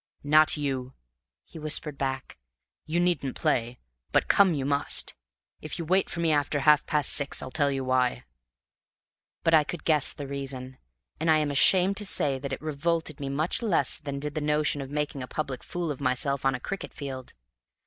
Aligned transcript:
"Not 0.23 0.57
you," 0.57 0.95
he 1.45 1.59
whispered 1.59 1.95
back. 1.95 2.39
"You 2.87 2.99
needn't 2.99 3.35
play, 3.35 3.77
but 4.11 4.27
come 4.27 4.55
you 4.55 4.65
must. 4.65 5.13
If 5.61 5.77
you 5.77 5.85
wait 5.85 6.09
for 6.09 6.21
me 6.21 6.31
after 6.31 6.61
half 6.61 6.87
past 6.87 7.13
six 7.13 7.39
I'll 7.43 7.51
tell 7.51 7.69
you 7.69 7.83
why." 7.83 8.23
But 9.43 9.53
I 9.53 9.63
could 9.63 9.83
guess 9.85 10.11
the 10.11 10.25
reason; 10.25 10.79
and 11.19 11.29
I 11.29 11.37
am 11.37 11.51
ashamed 11.51 11.97
to 11.97 12.05
say 12.07 12.39
that 12.39 12.51
it 12.51 12.63
revolted 12.63 13.19
me 13.19 13.29
much 13.29 13.61
less 13.61 13.99
than 13.99 14.17
did 14.19 14.33
the 14.33 14.41
notion 14.41 14.81
of 14.81 14.89
making 14.89 15.21
a 15.21 15.27
public 15.27 15.63
fool 15.63 15.91
of 15.91 16.01
myself 16.01 16.45
on 16.45 16.55
a 16.55 16.59
cricket 16.59 16.95
field. 16.95 17.33